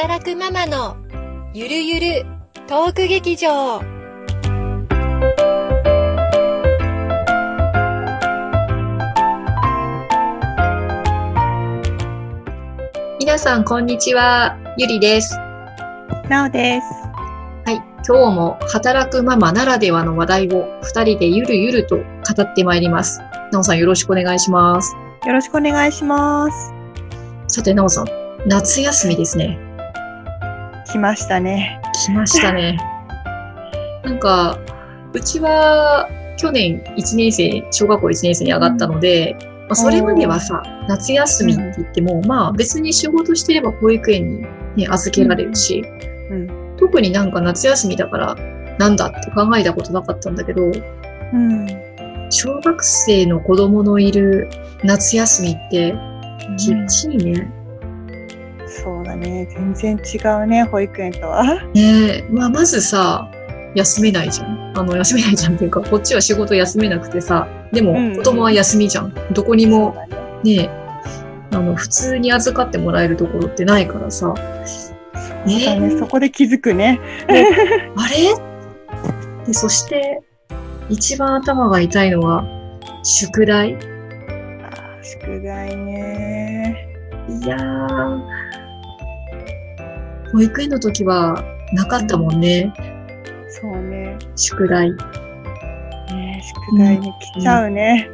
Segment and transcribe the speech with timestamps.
[0.00, 0.96] 働くママの
[1.52, 2.26] ゆるゆる
[2.68, 3.80] トーク劇場
[13.18, 14.56] 皆さん、こんにちは。
[14.76, 15.36] ゆりです。
[16.28, 16.86] なおです。
[17.66, 17.82] はい。
[18.06, 22.04] 今日も働くママならではの話題を二人でゆるゆると語
[22.40, 23.20] ってまいります。
[23.50, 24.94] なおさんよろしくお願いします。
[25.26, 26.72] よろしくお願いします。
[27.48, 28.06] さて、なおさん、
[28.46, 29.67] 夏休みですね。
[30.90, 31.80] 来ましたね。
[32.06, 32.78] 来ましたね。
[34.04, 34.58] なんか、
[35.12, 45.84] うちは去年1年生、小学校1年生に上がったので、まあ、それまではさ、夏休みって言っても、まあ別に仕事してれば保育園に、ね、預けられるし、
[46.30, 46.48] うん。
[46.78, 48.36] 特になんか夏休みだから
[48.78, 51.66] なんだって考えたことなかったんだけど、うん。
[52.30, 54.48] 小学生の子供のいる
[54.84, 55.94] 夏休みって
[56.56, 57.57] きっちりね。
[59.18, 59.46] ね。
[59.50, 61.44] 全然違うね、保育園とは。
[61.74, 63.30] ねえ、まあまずさ、
[63.74, 64.72] 休めないじゃん。
[64.76, 69.14] あの、休めないじゃんっていうか、こっちは仕事休めなくてさ、でもうん子供は休みじゃん。
[69.32, 70.56] どこにもだね。
[70.56, 70.70] ね、
[71.50, 74.92] あの、普通に預かってもらえるところってないからさ、そ
[75.44, 75.98] うだね。
[75.98, 77.00] そこで気づくね。
[77.28, 77.32] あ
[78.08, 78.34] れ？
[79.46, 80.22] で、そして、
[80.88, 82.44] 一番頭が痛いのは、
[83.02, 83.76] 宿題。
[85.02, 86.88] 宿題ね。
[87.42, 88.20] いやー、
[90.32, 92.72] 保育園の時はなかったもんね、
[93.60, 94.16] そうね。
[94.36, 94.92] 宿題。
[94.92, 98.08] ね宿題に来ちゃうね。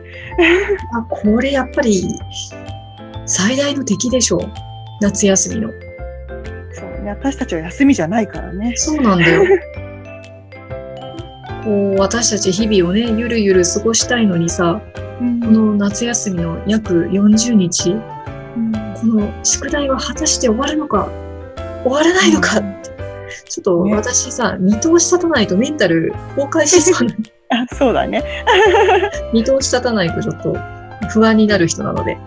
[0.94, 2.08] あ、これやっぱり
[3.26, 4.40] 最大の敵でしょ
[5.00, 5.70] 夏休みの。
[6.72, 7.10] そうね。
[7.10, 8.72] 私たちは休みじゃないからね。
[8.76, 9.44] そうなんだよ。
[11.64, 14.80] こう私たち日々をね、ゆるゆる過ごしたいのにさ、
[15.20, 17.90] うんこの夏休みの約40日、
[18.56, 21.08] うんこの宿題は果たして終わるのか、
[21.84, 22.90] 終わらないのかって、
[23.48, 27.14] ちょっとね私さ、見通し立たないとメンタル崩壊しそうな、
[27.70, 28.22] あ、そうだね。
[29.32, 30.56] 見通し立たないとちょっと
[31.10, 32.18] 不安になる人なので。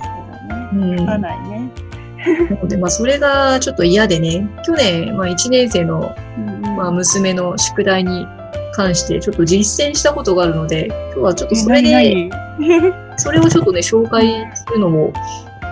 [0.00, 0.68] そうだね。
[0.72, 0.90] うん。
[0.92, 1.70] 立たないね。
[2.50, 8.26] なので、まあ、それがちょっと嫌でね、去年、まあ、1年生の、うんまあ、娘の宿題に
[8.72, 12.30] 関して、ちょっと実践したことがあるので、今日はちょっとえそれで、
[13.16, 15.12] それをちょっとね、紹介するのを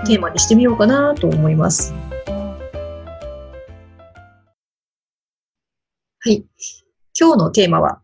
[0.06, 1.94] テーマにしてみようかなと思います。
[6.26, 6.42] はい。
[7.20, 8.00] 今日のテーマは、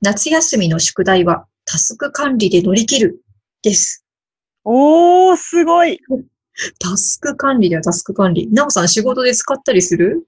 [0.00, 3.20] 夏休みの宿題はタスク管理で乗り切る
[3.60, 4.02] です。
[4.64, 6.00] おー、すごい。
[6.80, 8.50] タスク管理だよ、タスク管理。
[8.50, 10.26] なおさん仕事で使ったりする？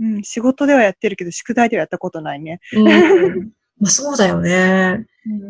[0.00, 2.60] うん、仕事ではやってるけど、宿題ではやったことないね。
[2.72, 3.52] うん。
[3.78, 5.04] まあそうだよね。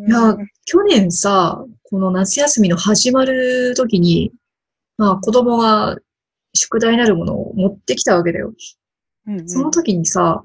[0.08, 4.32] いや去年さ、この夏休みの始まる時に、
[4.96, 5.96] まあ子供が
[6.54, 8.48] 宿題なるものを持ってきたわけだよ。
[9.28, 10.42] うんうんその時にさ、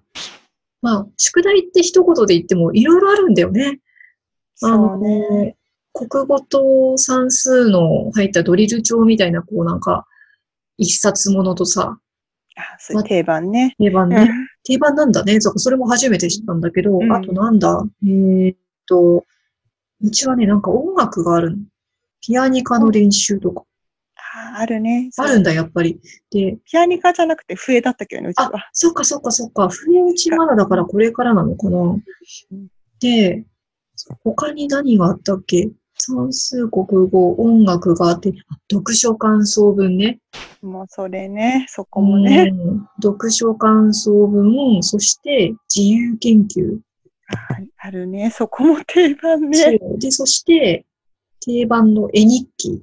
[0.84, 3.80] まあ宿題って一言で言ってもいろいろあるんだよね。
[4.62, 5.56] あそうね。
[5.94, 10.06] 国語と算数の入ったドリル帳みたいな、こうなんか、
[10.78, 12.00] 一冊ものとさ、
[12.56, 13.76] あ定番ね。
[13.78, 14.18] 定番ね。
[14.18, 15.40] うん定番なんだね。
[15.42, 17.84] それも初めて知ったんだけど、うんあとなんだ？
[18.04, 18.58] えーっ
[18.88, 19.26] と、
[20.02, 21.58] うちはね、なんか音楽があるの。
[22.22, 23.66] ピアニカの練習とか。
[24.54, 25.10] ああるね。
[25.16, 25.24] だ。
[25.24, 26.00] あるんだ、やっぱり。
[26.32, 29.68] で、ピアニカじゃなくて笛だったけどね、うちあは。、そっかそっかそっか。
[29.70, 31.98] 冬うちまだだからこれからなのかな。
[33.00, 33.46] で、
[34.24, 35.70] 他に何があったっけ？
[35.96, 40.20] 算数、国語、音楽があって、あ読書感想文ね。
[40.62, 42.52] もうそれね、そこもね。
[42.52, 46.80] うん読書感想文、そして自由研究。
[47.30, 48.32] ああるね。
[48.32, 49.80] そこも定番そね。
[49.82, 50.86] うで、そして、
[51.40, 52.82] 定番の絵日記。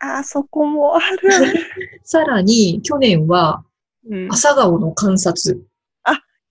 [0.00, 1.30] あそこもある。
[2.02, 3.64] さらに、去年は、
[4.08, 5.62] うん、朝顔の観察。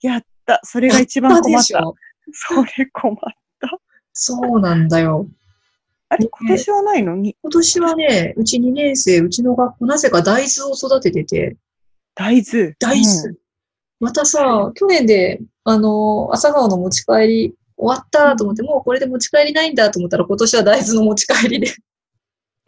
[0.01, 0.61] やった。
[0.63, 1.49] それが一番困った。
[1.51, 1.95] やでしょ？
[2.31, 3.17] それ困っ
[3.59, 3.79] た。
[4.13, 5.27] そうなんだよ。
[6.07, 7.15] あれ、ね今年はないの？
[7.17, 11.57] に今年はね、うち2年生、うちの学校、なぜか大豆を育ててて、
[12.15, 12.73] 大豆？
[12.79, 13.35] 大豆。
[13.99, 21.73] またさ、去年で、あの、朝顔の持ち帰り終わったと思って、もうこれで持ち帰りないんだと思ったら、今年は大豆の持ち帰りで、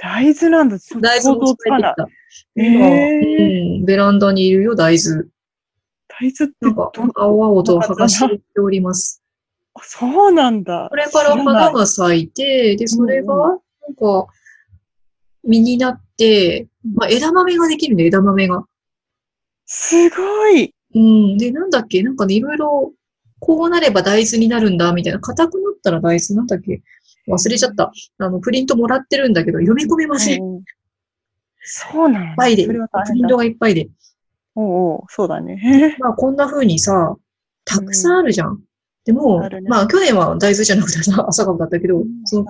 [0.02, 0.78] 大豆なんだ。
[1.00, 1.96] 大豆想像持ち帰りつかない。
[1.96, 2.08] た。
[2.56, 5.26] え今、ーうん、ベランダにいるよ、大豆。
[6.08, 6.92] 大豆ってなんか
[7.24, 9.22] 青々と葉が茂っております。
[9.74, 10.88] あそうなんだ。
[10.90, 14.28] これから花が咲いて、で、それが、うんなんか、
[15.44, 18.66] 実になって、まあ、枝豆ができるね、枝豆が。
[19.66, 20.74] すごい。
[20.94, 21.38] うん。
[21.38, 22.94] で、なんだっけなんかね、いろいろ、
[23.40, 25.20] こうなれば大豆になるんだ、みたいな。
[25.20, 26.84] 硬くなったら大豆なんだっけ？
[27.28, 27.92] 忘れちゃった。
[28.18, 30.34] あの、プリントもらってるんだけど、読み込めません。
[30.36, 30.64] いっうん
[31.64, 32.34] そうなんだ。
[32.36, 32.66] ぱいで。
[32.66, 33.28] プリン。
[33.28, 33.90] トがいっぱいで。
[34.56, 35.96] おうおう、そうだね。
[36.00, 37.16] まあこんな風にさ、
[37.66, 38.60] たくさんあるじゃん。
[39.06, 42.46] でも、あるねまあ去年は大豆じゃなくてさ 朝顔だったけど、その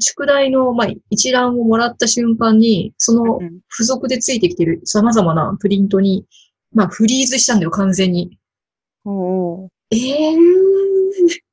[0.00, 6.24] 宿題の、まあ、一覧をもらった瞬間に、そのうん付属でついてきてる様々なプリントに、
[6.72, 8.38] まあフリーズしたんだよ、完全に。
[9.04, 9.70] おうおう。
[9.90, 11.49] ええー。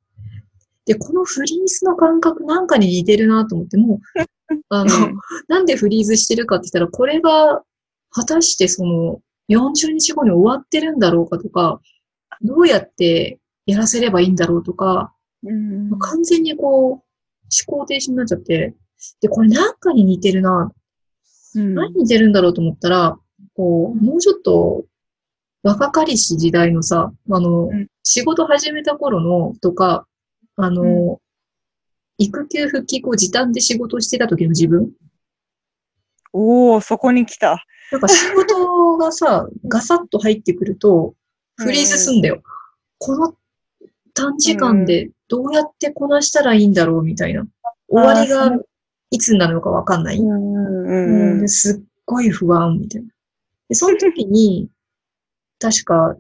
[0.87, 3.99] で、このフリーズの感覚なんかに似てるなと思って、もう、
[4.69, 5.17] あの、うん
[5.49, 7.61] なんでフリーズしてるかって言ったら、これが
[8.09, 11.81] 果たしてその40日後に終わってるんだろうかとか、
[12.41, 15.13] どうやってやらせればいいんだろうとか、
[15.43, 15.91] うん。
[15.91, 17.01] うん完全にこう、思
[17.67, 18.73] 考停止になっちゃって、
[19.21, 20.71] で、これなんかに似てるな、
[21.55, 21.75] うん。
[21.75, 23.17] 何に似てるんだろうと思ったら、
[23.55, 24.85] こう、もうちょっと
[25.63, 27.87] 若かりし時代のさ、あの、うん。
[28.03, 30.07] 仕事始めた頃のとか、
[30.57, 31.21] あの、う
[32.17, 34.91] 育休復帰後時短で仕事してた時の自分？
[36.33, 37.63] おお、そこに来た。
[37.91, 41.13] なんか仕事がさ、ガサッと入ってくると、
[41.55, 42.41] フリーズすんだよ。
[42.97, 43.35] この
[44.13, 47.45] 短時間でどうやってこなしたらいいんだろうみたいな。
[47.87, 48.51] 終わりが
[49.11, 50.17] いつになるのかわかんない。
[50.17, 53.07] うんすっごい不安みたいな。
[53.69, 54.69] で、その時に、
[55.59, 56.17] 確か、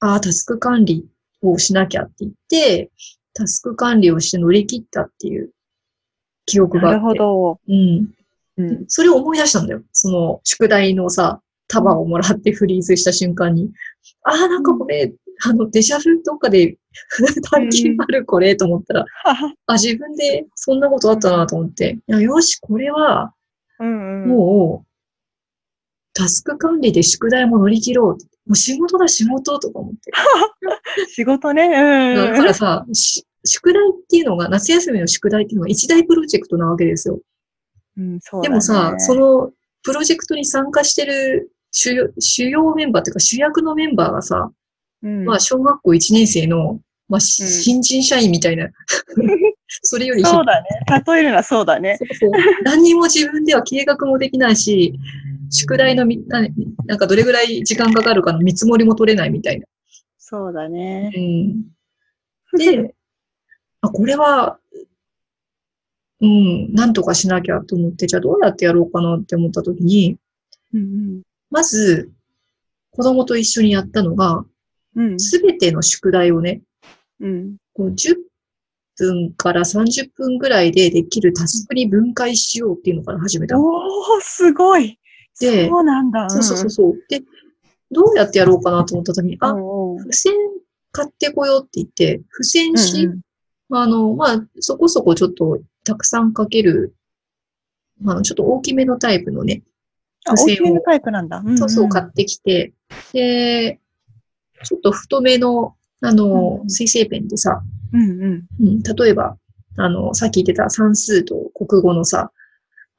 [0.00, 1.06] ああ、タスク管理
[1.42, 2.90] をしなきゃって言って、
[3.32, 5.50] タスク管理をして乗り切ったっていう
[6.46, 7.02] 記憶があって。
[7.02, 7.60] なるほど。
[7.68, 8.08] うん。
[8.58, 8.84] うん。
[8.88, 9.82] それを思い出したんだよ。
[9.92, 13.70] その、宿題のさ、束をもらってフリーズした瞬間に。
[14.24, 15.12] ああ、なんかこれ、
[15.44, 16.76] あの、デジャブとかで
[17.50, 19.06] 探検あるこれと思ったら、
[19.66, 23.32] あ、自分でそんなことあったなと思って、いや、よし、これは。
[24.26, 24.90] もう、
[26.12, 28.18] タスク管理で宿題も乗り切ろう。
[28.50, 30.10] もう仕事だ仕事とか思って。
[31.14, 31.66] 仕事ね。
[32.16, 37.20] うんだからさ、し宿題っていうのが、夏休みの宿題っていうのが一大プロジェクトなわけですよ。
[37.96, 38.18] うん。
[38.20, 39.52] そうだねでもさ、その
[39.84, 44.50] プロジェクトに参加してる主要主要メンバーっていうか主役のメンバーがさ、
[45.04, 48.68] うんまあ小学校1年生の、まあ、しうん新人社員みたいな、
[49.84, 50.68] それよりそうだね。
[51.06, 51.98] 例えるのはそうだね。
[51.98, 52.30] そうそう
[52.64, 54.98] 何にも自分では計画もできないし、
[55.50, 56.46] 宿題のみな
[56.86, 59.66] なんかどれぐらい時間かかるかの見積もりも取れないみたいな。
[60.18, 61.10] そうだね。
[62.52, 62.94] うん、で、
[63.82, 64.58] あ、これは、
[66.20, 70.16] うん、なんとかしなきゃと思って、じゃあどうやってやろうかなって思った時に、
[70.72, 72.12] うんまず、
[72.92, 74.44] 子供と一緒にやったのが、
[74.94, 75.12] うん。
[75.12, 75.20] うん。
[75.20, 76.62] すべての宿題をね、
[77.20, 77.56] うん。
[77.74, 78.16] こう10
[78.96, 83.64] 分から30分ぐらいでできるタスクに分解しようっていうのから始めたの。
[83.64, 84.99] おー、すごい。
[85.40, 86.28] でそうなんだ。
[86.30, 86.94] そうそうそうそう。
[87.08, 87.22] で、
[87.90, 90.32] どうやってやろうかなと思った時に、あ、うんうん付箋
[90.92, 93.20] 買ってこようって言って、付箋紙、うん
[93.72, 96.94] あの、まあ、そこそこちょっとたくさん書ける、
[98.04, 99.62] あの、ちょっと大きめのタイプのね、
[100.26, 101.42] あ、大付箋をきめのタイプなんだ。
[101.56, 102.72] そうそう買ってきて、
[103.12, 103.78] で、
[104.64, 108.46] ちょっと太めの、あのう、ん水性ペンでさ、うんうん。
[108.60, 109.36] うん、例えば、
[109.76, 112.32] あの、さっき言ってた算数と国語のさ、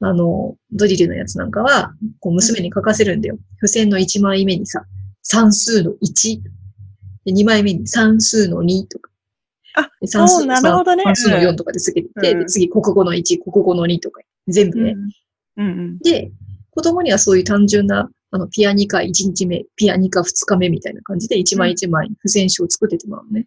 [0.04, 3.38] あの、ドリルのやつなんかは、こう娘に書かせるんだよ。
[3.56, 4.84] 付箋の1枚目にさ、
[5.22, 6.40] 算数の1、
[7.24, 9.10] で2枚目に算数の2とか。
[9.74, 14.94] あで算数そうなるほどね算数のうん4とかでつけてて、うんで次国語の1、国語の2とか、全部ね。
[15.56, 15.98] うんうん。
[15.98, 16.32] で、
[16.70, 23.46] 子供にはそういう単純な、あの、ピアニカ1日目、ピアニカ2日目みたいな感じで1枚1枚付箋紙を作っててもらうのね。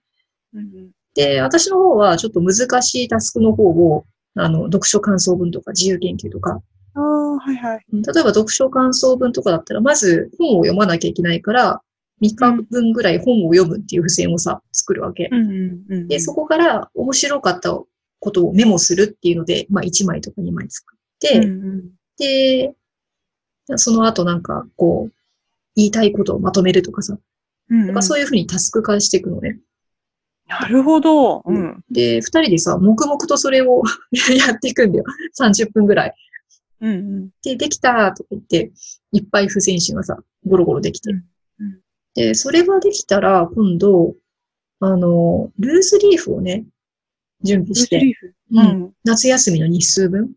[0.54, 6.62] うんで、私の方はちょっと難しいタスクの方を、あの、読書感想文とか自由研究とか、
[6.96, 7.86] ああ、はいはい。
[7.92, 11.82] 例えば読書感想文とかだったら、まず本を読まなきゃいけないから、
[12.22, 15.30] 3日分ぐらい本を読むっていう付箋をさ、作るわけ。
[15.32, 16.08] うんうんうん。
[16.08, 17.77] で、そこから面白かった
[18.20, 21.84] ことをメモするっていうので、まあ1枚とか2枚作って、うんうん
[22.18, 22.74] で、
[23.75, 25.13] その後なんか、こう、
[25.75, 27.18] 言いたいことをまとめるとかさ、
[27.70, 28.04] うんうん。
[28.04, 29.60] そういうふうにタスク化していくのね。
[30.48, 31.42] なるほど。
[31.46, 31.84] うん。
[31.90, 33.82] で、二人でさ、黙々とそれを
[34.48, 35.04] やっていくんだよ。
[35.40, 36.16] 30分ぐらい。
[36.82, 37.30] うんうん。
[37.44, 38.72] で、できたとか言って、
[39.12, 41.12] いっぱい付箋紙がさ、ゴロゴロできて。
[41.12, 41.80] うんうん
[42.16, 44.16] で、それができたら、今度、
[44.80, 46.66] あの、ルーズリーフをね、
[47.44, 48.28] 準備して、リーフ？
[48.28, 48.94] ううんん。
[49.04, 50.32] 夏休みの日数分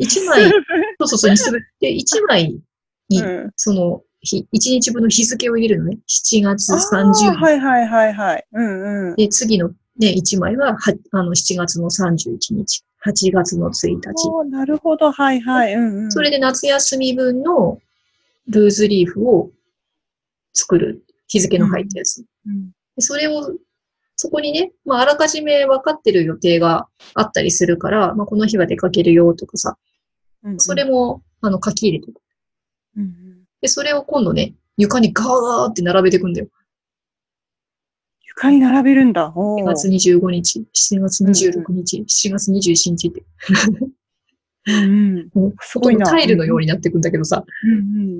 [0.00, 1.60] ？1枚、そうそうそう、日数分。
[1.80, 2.60] で、1枚
[3.08, 5.98] に、うんその、日、1日分の日付を入れるのね。
[6.08, 7.28] 7月あ30日。
[7.28, 8.46] ーはいはいはいはい。
[8.52, 9.16] うんうん。
[9.16, 12.82] で、次のね、1枚は、は、あの、7月の31日。
[13.06, 14.50] 8月の1日。
[14.50, 15.12] なるほど。
[15.12, 15.74] はいはい。
[15.74, 16.12] うんうん。
[16.12, 17.78] それで夏休み分の
[18.48, 19.50] ルーズリーフを
[20.52, 21.04] 作る。
[21.28, 22.24] 日付の入ったやつ。
[22.46, 22.70] うん。
[22.96, 23.54] でそれを、
[24.16, 29.76] そこにね、まあ、あらかじめ分かってる予定があったりするから、まあ、この日は出かけるよとかさ、
[30.42, 32.12] うんうんそれも、あの、書き入れて。
[32.96, 33.27] うんうん
[33.60, 36.48] で、それを今度ね、床にガーって並べていくんだよ。
[38.38, 39.32] 床に並べるんだ。
[39.34, 43.24] お7ー月25日、7月26日、7月21日って。
[44.66, 47.42] うんすごいなタイルのようになっていくんだけどさ。
[47.64, 47.74] うんう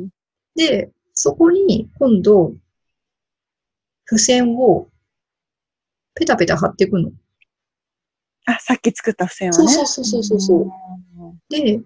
[0.07, 0.09] ん。
[0.57, 2.55] で、そこに今度、
[4.07, 4.89] 付箋を
[6.15, 7.11] ペタペタ貼っていくの。
[8.47, 9.69] あ、さっき作った付箋はね。
[9.69, 10.71] そうそうそうそうそう
[11.51, 11.81] で、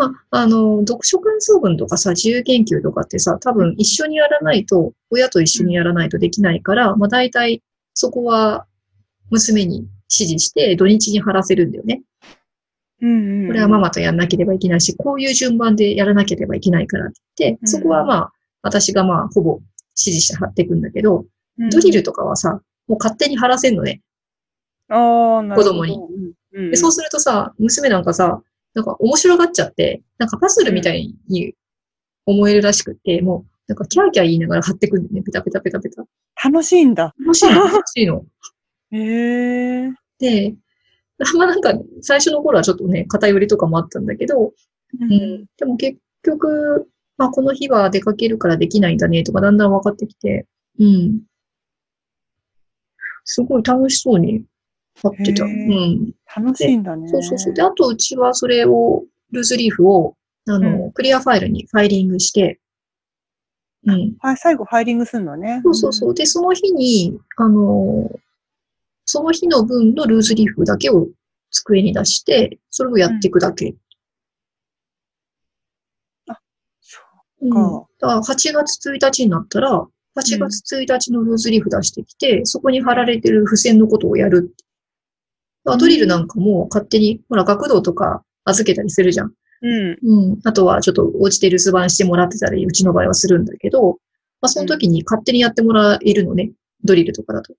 [0.00, 8.66] まあ、あの、読書感想文とかさ、自由研究とかってさ、多分一緒にやらないと、親と一緒にやらないとできないから、まあ大体そこは
[9.28, 9.90] 娘に指
[10.30, 12.00] 示して土日に貼らせるんだよね。
[13.02, 13.46] うんうん。
[13.48, 19.60] これはママとやんなければいけないし、こういう順番でやらなければいけないからって言って、うんそこはまあ、私がまあ、ほぼ
[19.96, 21.26] 指示して貼っていくんだけど、
[21.58, 24.00] うんドリルとかはさ、もう勝手に貼らせんのね。
[24.88, 25.72] ああ、なるほど。
[25.72, 25.94] 子供に
[26.54, 26.70] うんうん。
[26.70, 28.42] でそうするとさ、娘なんかさ、
[28.74, 31.54] なんか面白がっちゃって、なんかパズルみたいに
[32.26, 35.22] 思えるらしくって、もう、なんかキャーキャー言いながら貼ってくんだよね。
[35.22, 36.04] ペタペタペタペタ。
[36.44, 37.14] 楽しいんだ。
[37.18, 38.24] 楽しいの、楽しいの。
[38.92, 39.92] へえ。
[40.18, 40.54] で、
[41.36, 44.52] まあなんか、最初の頃はちょっとね、偏りとかもあったんだけど、う
[45.00, 45.46] うん。
[45.56, 50.46] でも結局、まあこの日は出かけるからできないんだねとかだんだん分かってきて、
[50.78, 51.20] うん。
[53.24, 54.44] すごい楽しそうに
[55.02, 55.46] 貼ってた。
[55.46, 56.14] へうーん。
[56.36, 57.08] 楽しいんだね。
[57.08, 57.54] そうそうそう。
[57.54, 60.16] で、あとうちはそれを、ルーズリーフを、
[60.48, 62.60] あの、うクリアファイルにファイリングして、
[63.86, 64.16] うん。
[64.20, 65.60] はい、最後ファイリングするのね。
[65.64, 66.14] そうそうそう。
[66.14, 68.10] で、その日に、あの、
[69.06, 71.08] その日の分のルーズリーフだけを
[71.50, 73.74] 机に出して、それをやっていくだけ。
[76.80, 77.00] そ
[77.40, 77.50] うん。
[77.50, 84.54] かだから8月1日になったら、8月1日のルーズリーフ出してきて、そこに貼られてる付箋のことをやる。
[85.64, 89.32] ドリルなんかも勝手に、ほら、学童とか預けたりするじゃん。
[89.62, 89.98] うん。
[90.02, 90.38] うん。
[90.44, 93.98] あとはちょっと落ちて留守番してもらってたり、うちの場合はするんだけど、
[94.40, 96.52] まあその時に勝手にやってもらえるのね。
[96.82, 97.52] ドリルとかだと。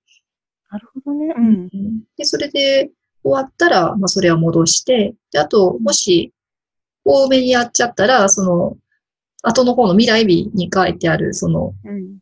[0.70, 1.34] なるほどね。
[1.36, 1.68] うん。
[2.16, 2.90] で、それで
[3.22, 6.32] 終わったら、まあそれは戻して、で、あと、もし、
[7.04, 8.76] 多めにやっちゃったら、その、
[9.42, 12.18] 後の方の未来日に書いてある、その、うん。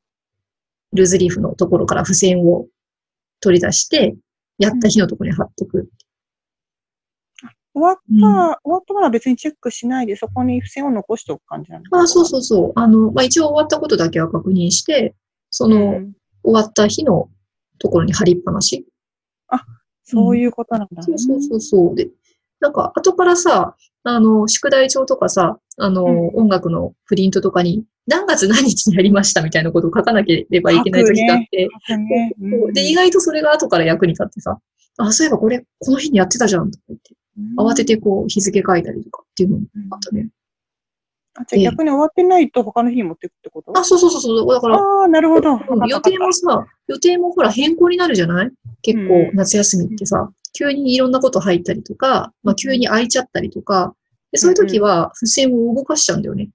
[0.93, 2.67] ルーズリーフのところから付箋を
[3.41, 4.17] 取り出して、
[4.61, 5.89] やった日のところに貼ってく。
[7.73, 12.73] 終わった、うん終わったのは別にチェックしないで、そこに付箋を残しておく感じなのあ、そうそうそう。
[12.77, 15.15] あの、まあ一応終わったことだけは確認して、
[15.51, 16.13] その、うん
[16.43, 17.29] 終わった日の
[17.79, 18.87] ところに貼りっぱなし。
[20.05, 21.03] そういうことなんだね。
[21.03, 21.95] そうそうそうそう。
[21.95, 22.09] で、
[22.61, 26.29] なんか、後からさ、あの、宿題帳とかさ、あの、うん。
[26.43, 32.33] 音楽のプリントとかに、何月何日にやりましたみたいなことを書かなければいけない時があって、書くね。
[32.41, 32.73] うん。
[32.73, 34.59] で、意外とそれが後から役に立ってさ、
[34.99, 37.15] あ、そういえばこれ、この日にやってたじゃんとか言って、
[37.59, 40.29] 慌ててこう、日付書いたりとかっていうのもあったね。
[41.37, 43.79] あじゃあ逆に終わってないと他の日に持っていくってこと？
[43.79, 44.53] あ、そうそうそうそう。
[44.53, 45.53] だから、ああ、なるほど。
[45.55, 48.51] うん予定もさ、予定もほら変更になるじゃない？
[48.83, 49.37] 結構うん。
[49.37, 53.95] 夏休みってさ、急にいろんなこと入ったりとか、まあ急に空いちゃったりとか、
[54.33, 56.51] でそういう時は付箋を動かしちゃうんだよね。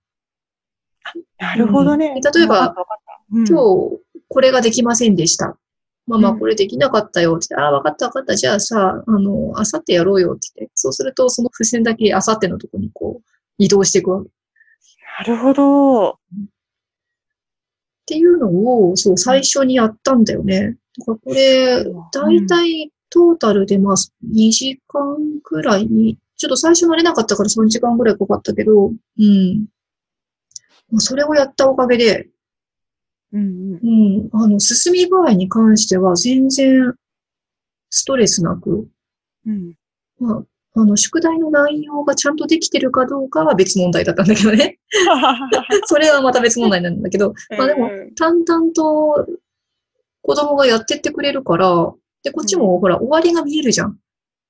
[1.37, 2.13] なるほどね。
[2.15, 2.75] うん例えば
[3.31, 5.57] うん今日これができませんでした。
[6.07, 8.35] ママうんこれできなかったよって言って、ああ、わかったわかった。
[8.35, 14.29] じゃあさ、あの、あさってやろうよって言って、そうするとその付箋だけあさってのとこにこう移動していくわけ。
[14.29, 14.31] っ
[15.19, 16.19] なるほど。
[18.05, 18.49] ていうの
[18.89, 20.77] を、そう、最初にやったんだよね。
[20.99, 28.91] だからこれ、だいたいトータルでまあ2時間くらいに、ちょっと最初慣れなかったから3時間くらいかかったけど、う
[29.23, 29.67] ん。
[30.91, 32.27] まあそれをやったおかげで、
[33.31, 36.93] うんうんうん、あの、進み具合に関しては全然
[37.89, 38.85] ストレスなく、
[39.45, 39.73] うん。
[40.19, 40.43] ま
[40.75, 44.77] あ、あの、宿題の内容がちゃんとできてるかどうかは別問題だったんだけどね。
[45.85, 49.25] それはまた別問題なんだけど、まあでもうん淡々と
[50.21, 51.93] 子供がやってってくれるから、
[52.25, 53.97] で、こっちもほら、終わりが見えるじゃん。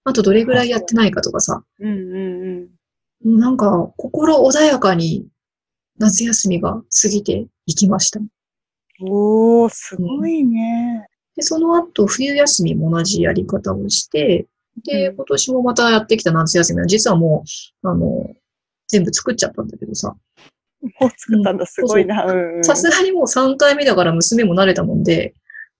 [0.05, 1.61] あとどれぐらいやってないかとかさ。
[1.79, 2.67] うんうん
[3.23, 5.25] もうなんか、心穏やかに
[5.97, 8.19] 夏休みが過ぎていきました。
[8.19, 8.27] うん。
[9.01, 11.07] おー、すごいね。
[11.35, 14.47] で、その後、冬休みも同じやり方をして、
[14.83, 17.43] で、うん今年もまたやってきた夏休みは、実はも
[17.83, 18.35] う、あの、
[18.87, 20.15] 全部作っちゃったんだけどさ、
[20.99, 22.25] もう作ったんだ、すごいな。
[22.61, 25.33] さすがにもう3回目だから娘も慣れたもんで、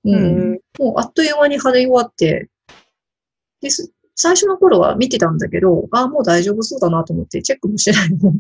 [0.06, 2.50] うん、うんもうあっという間に貼り終わって、
[3.62, 3.92] です。
[4.16, 8.34] 最初の頃は見てたんだけど、ああ、もう大丈夫そうだなと思って、チェックもしてないの。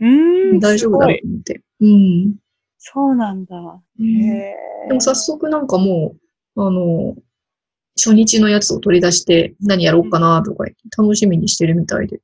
[0.00, 0.06] う
[0.54, 0.60] ん。
[0.60, 1.62] 大丈夫だと思って。
[1.80, 2.36] うん。
[2.78, 3.56] そうなんだ。
[4.00, 4.54] へえ。
[4.88, 6.16] でも早速なんかも
[6.56, 7.14] う、あの、
[7.96, 10.64] 初日のやつを取り出して何やろうかなとか
[10.98, 12.20] 楽しみにしてるみたいで。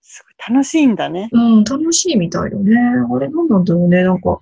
[0.00, 1.28] すごい楽しいんだね。
[1.32, 2.76] うん、楽しいみたいだね。
[2.76, 4.04] あれなんなんだろうね。
[4.04, 4.38] なんか、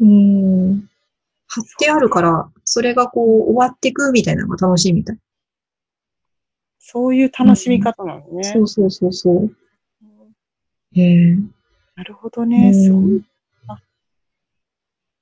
[0.00, 0.88] うーん、
[1.54, 5.18] 貼ってあるから、それがこう終わってくみたいなのが楽しいみたい。
[6.78, 8.44] そういう楽しみ方なのね。
[8.44, 9.54] そうそうそうそう。
[10.94, 11.36] へえ。
[11.94, 12.68] なるほどね。
[12.68, 13.24] うんすごい。
[13.68, 13.76] あ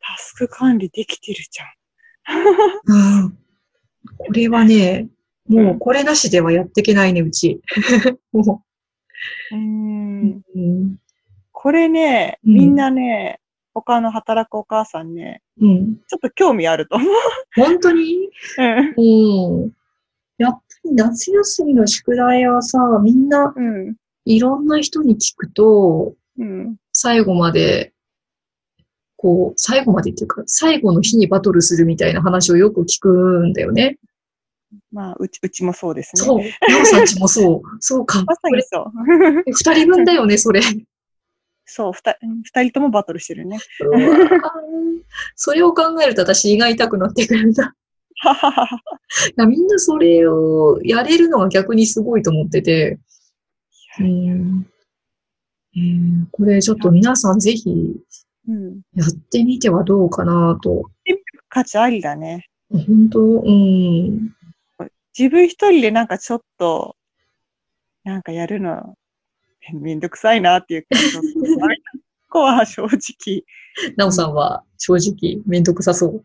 [0.00, 3.32] タスク管理できてるじゃん。
[4.16, 5.08] これはね、
[5.48, 7.60] もうこれなしではやっていけないね、うち。
[8.32, 8.62] も
[9.50, 10.42] うーう、ん。
[10.54, 10.96] うん、
[11.50, 13.40] これね、うんみんなね、
[13.74, 15.96] 他の働くお母さんね、うん。
[16.08, 17.08] ちょっと興味あると思う。
[17.56, 18.30] 本当に？
[18.58, 18.94] うん。
[18.96, 19.72] うん。
[20.38, 23.94] やっぱり夏休みの宿題はさ、みんなうん。
[24.26, 26.76] いろんな人に聞くと、うん。
[26.92, 27.92] 最後まで、
[29.16, 33.08] こう、最後までっていうか、最後の日にバトルするみたいな話をよく聞く
[33.46, 33.98] んだよね。
[34.92, 36.22] まあ、うち、うちもそうですね。
[36.22, 36.38] そう。
[36.38, 37.76] なおさんちもそう。
[37.80, 38.22] そうか。
[38.24, 38.92] まさにそう。
[39.46, 40.60] 二人分だよね、それ。
[41.72, 43.58] そう、二二人ともバトルしてるね。
[45.36, 47.74] それを考えると私胃が痛くなってくるんだ。
[49.46, 52.98] みんなそれをやれるのが逆にすごいと思ってて。
[54.00, 54.66] うん
[55.76, 57.94] うんこれちょっと皆さんぜひ
[58.48, 58.80] うん。
[58.94, 60.90] やってみてはどうかなと。
[61.48, 62.48] 価値ありだね。
[62.70, 63.20] 本当？
[63.20, 64.34] うん。
[65.16, 66.96] 自分一人でなんかちょっと、
[68.04, 68.96] なんかやるの、
[69.74, 71.00] めんどくさいなっていう感
[72.30, 73.44] 子は正直、
[73.96, 76.24] なおさんは正直めんどくさそう。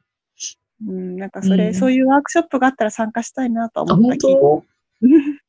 [0.88, 4.63] うん、なんかそれ、うんそういうワークショップがあったら参加したいなとあ、思った本気当？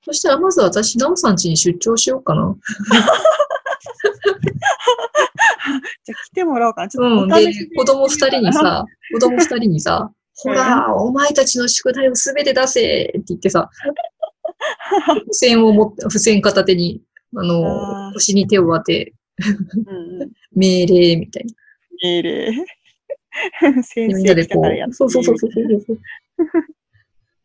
[0.05, 2.57] そしたらまず私、なおさん家に出張しようかな。
[6.05, 6.89] じゃあ来てもらおうかな。
[6.89, 7.25] ちょうん。
[7.27, 13.71] っとおで試し、子供二人にさ、子供二人にさ、ほら、お前たちの宿題をすべて出せって言ってさ、
[15.15, 17.01] 付箋を持って、付箋片手に、
[17.37, 19.13] ああの、ー腰に手を当て、
[19.87, 21.53] うんうん 命令みたいな。
[22.03, 22.51] 命令。
[22.51, 25.53] で先生でこう、そうそうそうそう
[25.87, 25.99] そう。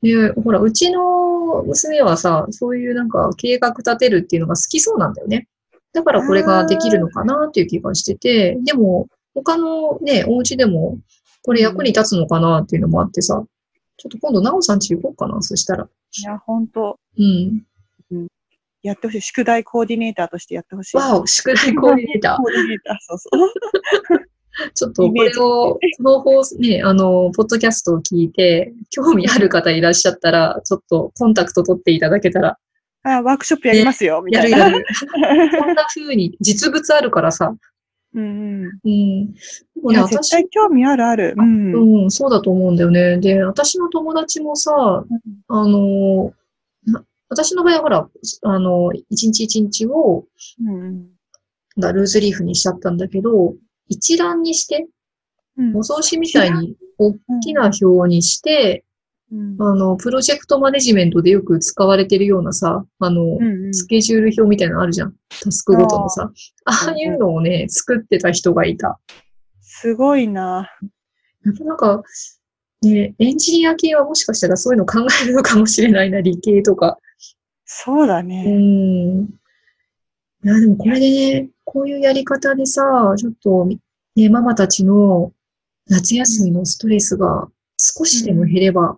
[0.02, 5.48] で、 ほら、うちの娘はさ、そういうなんか計画立てるっていうのが好きそうなんだよね。
[5.94, 10.98] だからこれができるのかなっていう気がしてて、でも、他のね、お家でも、
[11.44, 13.44] これ役に立つのかなっていうのもあってさ、
[13.98, 15.84] ちょっと今度、なおさんち行こうかな、そしたら。
[15.84, 17.64] いや、本当うん。
[18.84, 19.22] やってほしい。
[19.22, 20.98] 宿題コーディネーターとしてやってほしい。
[20.98, 24.18] わお、宿題コーディネータコーディネーター、そうそう。
[24.18, 24.22] ー。
[24.76, 32.58] ちょっとこれを、この放送、ね、あの、ポッドキャストを聞いて、興味ある方いらっしゃったら、ちょっとコンタクト取っていただけたら、
[33.04, 34.58] あ、ワークショップやりますよ、みたいな。
[34.58, 34.86] やるやる。
[35.60, 37.56] こんな風に、実物あるからさ。
[38.14, 38.64] うんうん。
[38.64, 39.34] うん。
[39.34, 39.40] で
[39.82, 41.34] もね、いや、絶私、対興味あるある。
[41.36, 42.04] うん。
[42.04, 43.18] うん、そうだと思うんだよね。
[43.18, 45.04] で、私の友達もさ、
[45.48, 46.34] あの、
[46.86, 48.10] な私の場合はほら、
[48.44, 50.26] あの、一日一日を、
[50.64, 51.08] うん
[51.78, 53.56] だルーズリーフにしちゃったんだけど、
[53.88, 54.88] 一覧にして、
[55.58, 55.78] うん。
[55.78, 58.84] お葬式みたいに大きな表にして、
[59.32, 65.16] うんあの、プロジェクトマネジメントでよく使われてるようなさ、あの、うんうんスケジュール表みたいなのあるじゃん。
[65.42, 66.30] タスクごとのさ。
[66.66, 69.00] あーあいうのをね、作ってた人がいた。
[69.62, 70.70] すごいな。
[71.46, 72.04] やっぱなんか、
[72.82, 76.98] ね、エンジニア系はもしかしたらそういうの考えるのかもしれないな、理系とか。
[77.72, 78.44] うそうだね。
[78.44, 79.24] ん。
[79.24, 79.28] い
[80.44, 81.10] や、でもこれで
[81.42, 82.82] ね、こういうやり方でさ、
[83.18, 85.32] ちょっと、ね、ママたちの
[85.88, 87.48] 夏休みのストレスが
[87.80, 88.98] 少しでも減れば、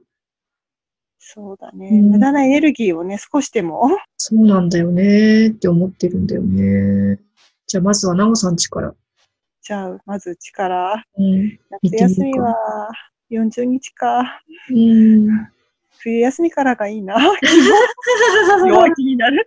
[1.20, 1.90] そうだね。
[1.92, 3.90] うん無駄なエネルギーをね、少しでも。
[4.18, 7.20] そうなんだよねって思ってるんだよね。
[7.66, 8.94] じゃあまずはなおさんちから。
[9.62, 11.04] じゃあ、まずうちから。
[11.18, 11.60] うん。
[11.82, 12.56] 夏休みは
[13.32, 14.44] 40日か。
[14.70, 15.28] うん。
[16.00, 17.16] 冬休みからがいいな。
[18.68, 19.46] 弱気になる。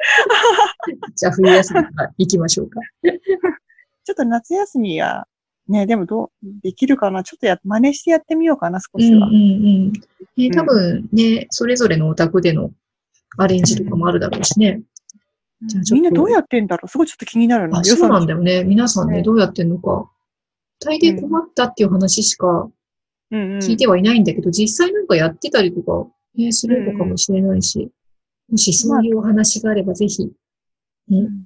[1.14, 2.80] じゃあ冬休みから行きましょうか。
[3.02, 5.26] ちょっと夏休みは、
[5.68, 6.30] ね、でもどう、
[6.62, 7.24] できるかな？
[7.24, 9.26] ちょっとや、真似してやってみようかな、少しは。
[9.26, 9.44] うんうんう
[9.88, 9.92] ん。
[10.37, 12.70] ね、多分ね、それぞれのお宅での
[13.37, 14.82] アレンジとかもあるだろうしね。
[15.62, 16.88] じゃあみんなどうやってんだろう？
[16.88, 17.80] すごいちょっと気になるな。
[17.80, 18.38] あ、そうなんだよ。
[18.38, 18.62] よね。
[18.64, 20.09] 皆さんね、ねどうやってんのか。
[20.78, 22.70] 大抵困ったっていう話しか
[23.30, 23.59] うんうん。
[23.59, 27.90] 聞いてはいないんだけど、実際なんかやってたりとか、ね、するのかもしれないし、
[28.51, 30.33] もしそういうお話があれば、ぜひ、ね、
[31.11, 31.44] うん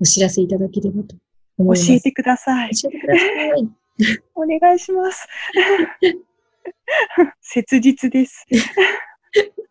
[0.00, 1.14] お知らせいただければと
[1.58, 1.86] 思います。
[1.86, 2.74] 教えてください。
[2.74, 3.24] 教えてくださ
[3.56, 3.68] い。
[4.34, 5.28] お願いします。
[7.40, 8.44] 切実です。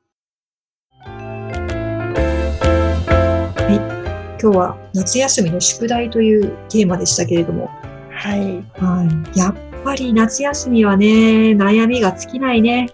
[4.42, 7.68] 今日は夏休みの宿題というテーマでしたけれども、
[8.10, 8.64] はい。
[8.74, 9.38] はい。
[9.38, 11.06] やっぱり夏休みはね、
[11.52, 12.90] 悩みが尽きないね。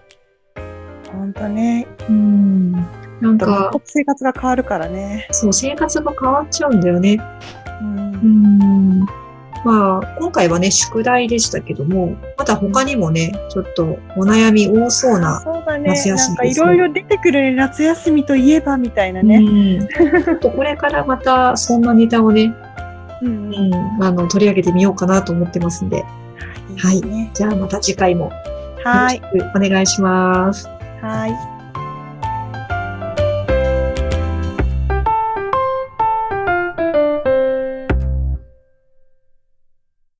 [1.12, 1.86] ほんとね。
[2.08, 2.72] うん。
[3.20, 5.26] なんか、生活が変わるからね。
[5.30, 7.18] そう、生活が変わっちゃうんだよね。
[7.80, 7.84] う。
[7.84, 9.06] うんん。
[9.64, 15.40] まあ、今回はね、宿題でしたけども、まだ他にもね、ちょっとお悩み多そうな。
[15.40, 15.90] そうだね。
[15.90, 17.52] 夏休なんかいみですねろいろ出てくるね。
[17.52, 19.38] 夏休みといえばみたいなうね。
[19.40, 19.88] ん。
[19.88, 22.54] ちょっとこれからまたそんなネタをね、
[23.20, 26.04] うんうん、あの、取り上げてみようかなと思ってますんで。
[26.78, 28.30] はいいいねじゃあまた次回も
[28.84, 29.20] はい。
[29.20, 29.24] く
[29.56, 30.77] お願いします。
[31.00, 31.57] はい。